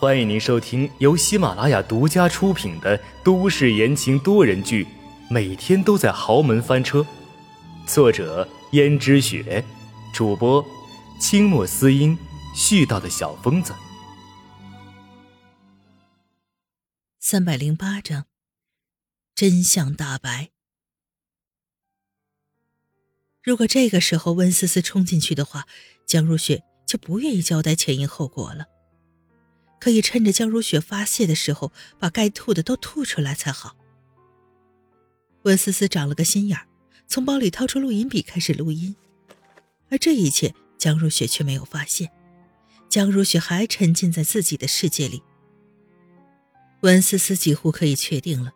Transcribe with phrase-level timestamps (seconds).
[0.00, 4.84] 欢迎您收听由喜马拉雅独家出品的都市言情多人剧
[5.28, 7.00] 《每天都在豪门翻车》，
[7.84, 9.64] 作者：胭脂雪，
[10.14, 10.64] 主播：
[11.20, 12.16] 清墨思音，
[12.54, 13.74] 絮叨的小疯子。
[17.18, 18.26] 三百零八章，
[19.34, 20.50] 真相大白。
[23.42, 25.66] 如果这个时候温思思冲进去的话，
[26.06, 28.66] 江如雪就不愿意交代前因后果了。
[29.80, 33.76] 可以趁着江如雪发泄的时候，把该吐的都吐出来才好。
[35.42, 36.66] 温思思长了个心眼儿，
[37.06, 38.94] 从包里掏出录音笔开始录音，
[39.90, 42.10] 而这一切江如雪却没有发现。
[42.88, 45.22] 江如雪还沉浸在自己的世界里。
[46.82, 48.52] 温思思几乎可以确定了，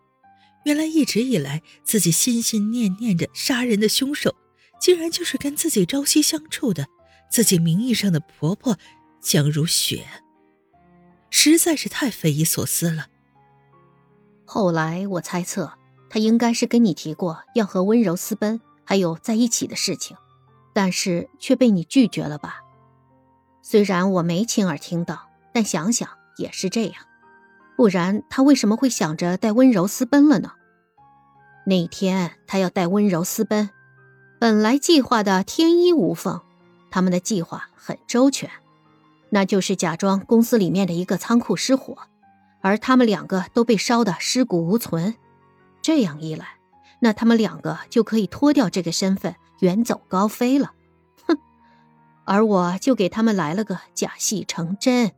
[0.64, 4.34] 原来一直以来自己心心念念着杀人的凶手。
[4.80, 6.88] 竟然就是跟自己朝夕相处的
[7.30, 8.76] 自己名义上的婆婆
[9.20, 10.04] 江如雪，
[11.34, 13.06] 实在是太匪夷所思了。
[14.44, 15.72] 后来我猜测，
[16.08, 20.16] 他应该是跟你提过要和温柔私奔，还有在一起的事情，
[20.74, 22.60] 但是却被你拒绝了吧？
[23.62, 27.06] 虽然我没亲耳听到，但想想也是这样，
[27.76, 30.52] 不然他为什么会想着带温柔私奔了呢？
[31.66, 33.70] 那天他要带温柔私奔。
[34.38, 36.42] 本来计划的天衣无缝，
[36.90, 38.50] 他们的计划很周全，
[39.34, 41.96] 那就是假装公司里面的一个仓库失火，
[42.60, 45.14] 而他们两个都被烧得尸骨无存。
[45.80, 46.58] 这样一来，
[47.00, 50.74] 那他们两个就可以脱掉这个身份，远走高飞了。
[51.26, 51.38] 哼！
[52.24, 55.12] 而我就给他们来了个假戏成真。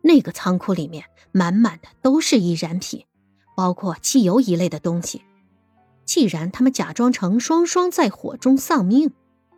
[0.00, 3.04] 那个仓库里面满满的都是易燃品，
[3.54, 5.22] 包括汽油一类的东西。
[6.06, 9.12] 既然他们假装成双双在火中丧命，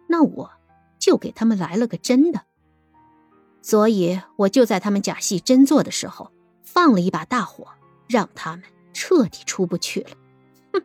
[0.09, 0.51] 那我
[0.99, 2.48] 就给他们来了个真的。
[3.63, 7.69] 所以我就在他们假戏真做的时候，放了一把大火，
[8.09, 10.11] 让他们彻底出不去了。
[10.73, 10.83] 哼！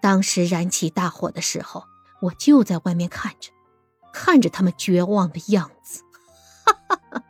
[0.00, 1.84] 当时燃起大火的时候，
[2.22, 3.50] 我就在外面看着，
[4.12, 6.02] 看着他们绝望的样子。
[6.64, 7.22] 哈哈哈哈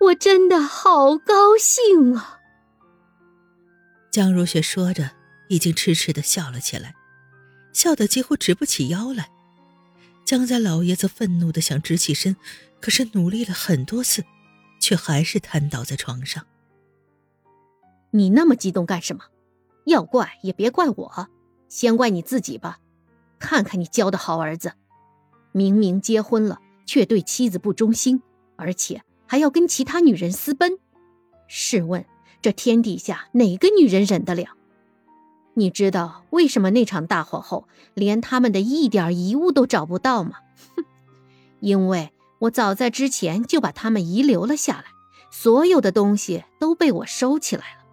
[0.00, 2.40] 我真的好高兴啊！
[4.10, 5.10] 江如雪说着。
[5.48, 6.94] 已经痴痴的笑了起来，
[7.74, 9.28] 笑得几乎直不起腰来。
[10.24, 12.36] 江家老爷子愤怒的想直起身，
[12.80, 14.24] 可是努力了很多次，
[14.80, 16.46] 却还是瘫倒在床上。
[18.10, 19.24] 你那么激动干什么？
[19.84, 21.28] 要怪也别怪我，
[21.68, 22.78] 先怪你自己吧。
[23.38, 24.72] 看看你教的好儿子，
[25.52, 28.22] 明明结婚了，却对妻子不忠心，
[28.56, 30.78] 而且还要跟其他女人私奔。
[31.46, 32.06] 试问，
[32.40, 34.56] 这天底下哪个女人忍得了？
[35.54, 40.38] 你知道为什么那场大火后连他们的一点遗物都找不到吗？
[40.76, 40.84] 哼，
[41.60, 44.84] 因为我早在之前就把他们遗留了下来，
[45.30, 47.84] 所有的东西都被我收起来了，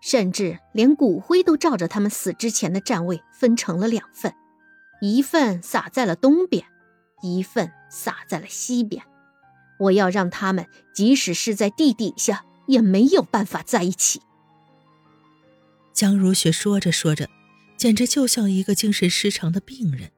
[0.00, 4.34] 甚至连骨灰都照着他们死之前的站位分成了两份，
[5.00, 6.64] 一份撒在了东边，
[7.22, 9.02] 一份撒在了西边。
[9.78, 14.22] 我要让他们即使是在地底下也没有办法在一起。
[15.94, 17.30] 江如雪说着说着，
[17.76, 20.10] 简直就像一个精神失常的病人。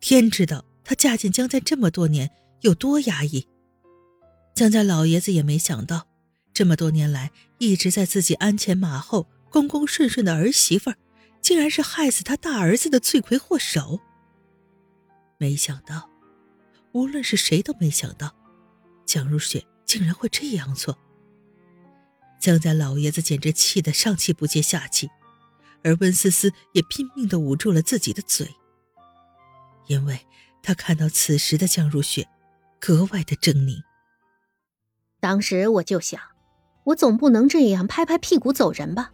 [0.00, 2.30] 天知道她嫁进江家这么多年
[2.62, 3.46] 有多压抑。
[4.56, 6.08] 江家老爷子也没想到，
[6.52, 10.92] 这么多年来一直在自己鞍前马后、恭恭顺顺的儿媳妇，
[11.40, 14.00] 竟然是害死他大儿子的罪魁祸首。
[15.38, 16.10] 没想到，
[16.90, 18.34] 无论是谁都没想到，
[19.06, 20.98] 江如雪竟然会这样做。
[22.40, 25.10] 江家老爷子简直气得上气不接下气，
[25.82, 28.54] 而温思思也拼命的捂住了自己的嘴，
[29.86, 30.20] 因为
[30.62, 32.28] 他看到此时的江如雪
[32.78, 33.82] 格外的狰狞。
[35.20, 36.20] 当时我就想，
[36.84, 39.12] 我总不能这样拍拍屁股走人吧？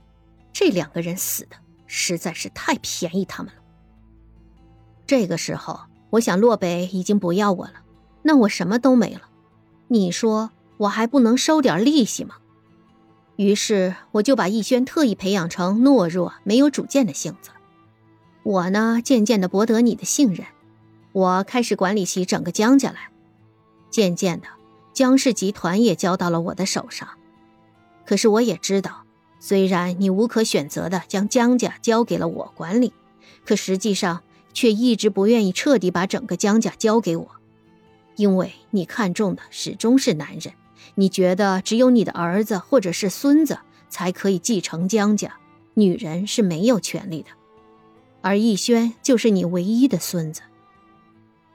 [0.53, 1.57] 这两个人死的
[1.87, 3.61] 实在是太便宜他们了。
[5.07, 5.81] 这个时候，
[6.11, 7.83] 我想洛北已经不要我了，
[8.23, 9.23] 那我什么都没了，
[9.89, 12.37] 你说我还不能收点利息吗？
[13.37, 17.51] 于是我就把逸轩特意培养成懦弱、没有主见的性子。
[18.43, 20.47] 我呢，渐渐的博得你的信任，
[21.13, 23.11] 我开始管理起整个江家来。
[23.91, 24.47] 渐渐的，
[24.93, 27.09] 江氏集团也交到了我的手上。
[28.05, 29.05] 可是我也知道，
[29.41, 32.93] 虽然你无可选择的将江家交给了我管理，
[33.45, 34.23] 可实际上
[34.53, 37.29] 却一直不愿意彻底把整个江家交给我，
[38.17, 40.53] 因为你看中的始终是男人。
[40.95, 43.59] 你觉得只有你的儿子或者是孙子
[43.89, 45.37] 才可以继承江家，
[45.75, 47.29] 女人是没有权利的。
[48.23, 50.43] 而逸轩就是你唯一的孙子。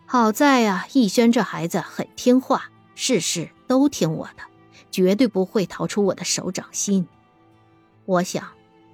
[0.06, 4.44] 好在啊，逸轩这孩子很听话，事事都听我的。
[4.92, 7.08] 绝对不会逃出我的手掌心。
[8.06, 8.44] 我想，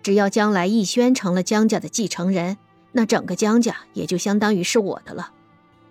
[0.04, 2.58] 只要将来逸轩成了江家的继承人，
[2.92, 5.32] 那整个江家也就相当于是我的了。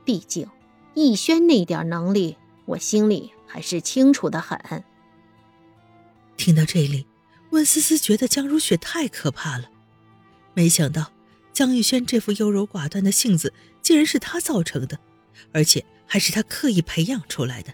[0.05, 0.47] 毕竟，
[0.93, 2.37] 逸轩那点能力，
[2.67, 4.59] 我心里还是清楚的很。
[6.37, 7.07] 听到这里，
[7.51, 9.71] 温思思觉得江如雪太可怕了。
[10.55, 11.13] 没想到，
[11.53, 13.53] 江逸轩这副优柔寡断的性子，
[13.83, 14.99] 竟然是他造成的，
[15.53, 17.73] 而且还是他刻意培养出来的。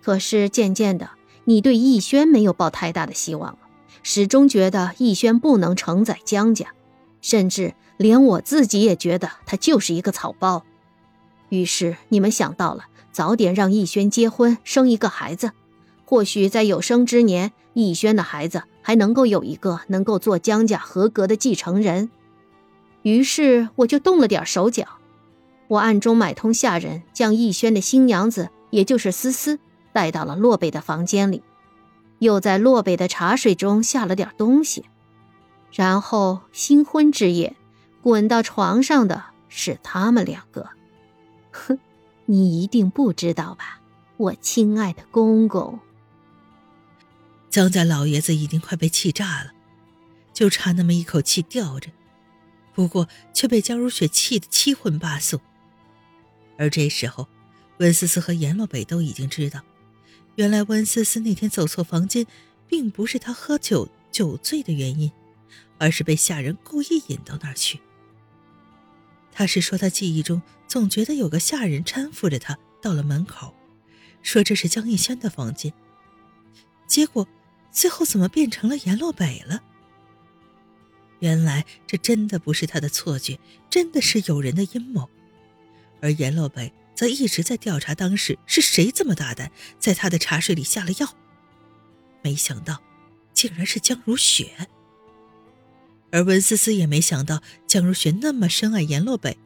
[0.00, 1.10] 可是渐渐的，
[1.44, 3.58] 你对逸轩没有抱太大的希望了，
[4.02, 6.74] 始终觉得逸轩不能承载江家，
[7.20, 10.64] 甚至连我自己也觉得他就是一个草包。
[11.50, 15.52] 于是你们想到了早点让逸轩结婚，生一个孩子，
[16.04, 22.10] 或许在有生之年，逸轩的孩子还能够有一个能够做江家合格的继承人。
[23.02, 24.86] 于是我就动了点手脚，
[25.68, 29.58] 我暗中买通下人，将逸轩的新娘子，也就是思思。
[29.92, 31.42] 带到了洛北的房间里，
[32.18, 34.86] 又在洛北的茶水中下了点东西，
[35.70, 37.54] 然后新婚之夜，
[38.00, 40.70] 滚到床上的是他们两个。
[41.50, 41.78] 哼，
[42.26, 43.80] 你一定不知道吧，
[44.16, 45.78] 我亲爱的公公。
[47.50, 49.52] 江家老爷子已经快被气炸了，
[50.32, 51.90] 就差那么一口气吊着，
[52.74, 55.40] 不过却被江如雪气得七荤八素。
[56.56, 57.28] 而这时候，
[57.78, 59.60] 温思思和阎洛北都已经知道。
[60.36, 62.26] 原来温思思那天走错房间，
[62.66, 65.12] 并不是她喝酒酒醉的原因，
[65.78, 67.80] 而是被下人故意引到那儿去。
[69.32, 73.54] 他是说他记忆中总觉得有个下人搀扶着他到了门口，
[74.22, 75.72] 说这是江逸轩的房间。
[76.86, 77.26] 结果
[77.70, 79.62] 最后怎么变成了阎洛北了？
[81.20, 83.38] 原来这真的不是他的错觉，
[83.70, 85.08] 真的是有人的阴谋，
[86.00, 86.72] 而阎洛北。
[86.94, 91.16] 则一直在调查当时是谁这么大胆，在他的茶水里下了药。
[92.22, 92.82] 没想到，
[93.32, 94.68] 竟然是江如雪。
[96.12, 99.38] 而温思思也没想到江如雪那么深爱阎洛北，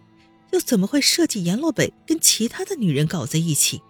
[0.53, 3.81] 又怎么会设计阎洛北跟其他的女人搞在一起？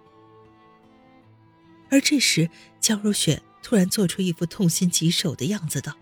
[1.90, 5.94] 而这时，江如雪突然做出一副痛心疾首的样子，道：“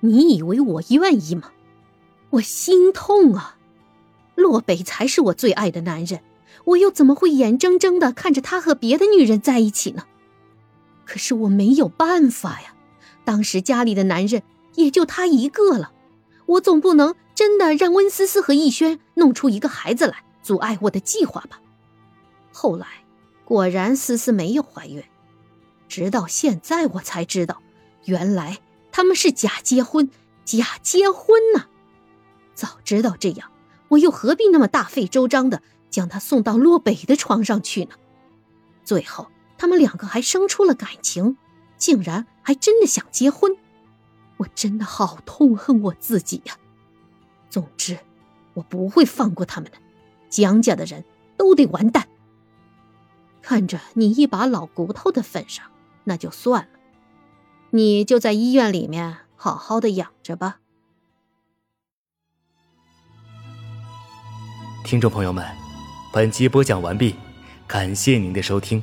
[0.00, 1.52] 你以为我愿意吗？
[2.30, 3.56] 我心痛啊！”
[4.36, 6.20] 洛北才是我最爱的男人，
[6.64, 10.04] 我又怎么会眼睁睁的看着他和别的女人在一起呢？
[11.04, 12.74] 可是我没有办法呀，
[13.24, 14.42] 当时家里的男人
[14.74, 15.92] 也就他一个了，
[16.46, 21.60] 我总不能真的让温思思和逸轩弄出一个孩子来阻碍我的计划吧？
[22.52, 22.86] 后来
[23.44, 25.02] 果然思思没有怀孕，
[25.88, 27.62] 直到现在我才知道，
[28.04, 28.58] 原来
[28.92, 30.10] 他们是假结婚，
[30.44, 31.66] 假结婚呢！
[32.54, 33.50] 早知道这样。
[33.88, 37.96] 我又何必那么大费周章的将他送到洛北的床上去呢？
[38.84, 39.26] 最后
[39.58, 41.36] 他们两个还生出了感情，
[41.76, 43.56] 竟然还真的想结婚，
[44.40, 46.56] 我真的好痛恨我自己呀！
[47.50, 47.98] 总之，
[48.54, 49.76] 我不会放过他们的，
[50.30, 51.04] 江家的人
[51.36, 52.08] 都得完蛋。
[53.42, 55.66] 看着你一把老骨头的份上，
[56.04, 56.78] 那就算了，
[57.70, 60.60] 你就在医院里面好好的养着吧。
[64.84, 65.44] 听众朋友们，
[66.12, 67.14] 本集播讲完毕，
[67.66, 68.82] 感谢您的收听。